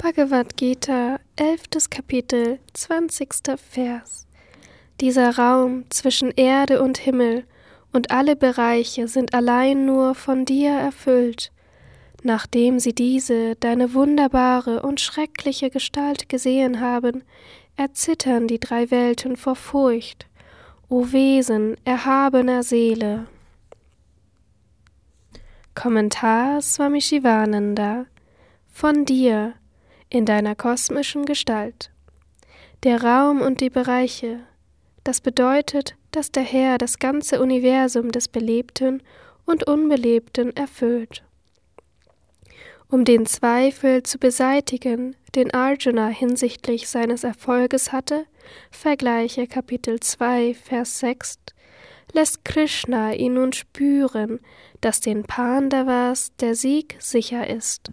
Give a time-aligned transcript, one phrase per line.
[0.00, 1.90] Bhagavad Gita, 11.
[1.90, 3.30] Kapitel, 20.
[3.56, 4.28] Vers.
[5.00, 7.44] Dieser Raum zwischen Erde und Himmel
[7.92, 11.50] und alle Bereiche sind allein nur von dir erfüllt.
[12.22, 17.24] Nachdem sie diese, deine wunderbare und schreckliche Gestalt gesehen haben,
[17.76, 20.28] erzittern die drei Welten vor Furcht.
[20.88, 23.26] O Wesen erhabener Seele!
[25.74, 28.06] Kommentar Swami Shivananda
[28.68, 29.54] Von dir,
[30.10, 31.90] in deiner kosmischen Gestalt.
[32.84, 34.40] Der Raum und die Bereiche,
[35.04, 39.02] das bedeutet, dass der Herr das ganze Universum des Belebten
[39.44, 41.22] und Unbelebten erfüllt.
[42.90, 48.24] Um den Zweifel zu beseitigen, den Arjuna hinsichtlich seines Erfolges hatte,
[48.70, 51.38] vergleiche Kapitel 2, Vers 6,
[52.12, 54.40] lässt Krishna ihn nun spüren,
[54.80, 57.90] dass den Pandavas der Sieg sicher ist.